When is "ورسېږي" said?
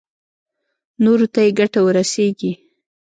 1.83-2.51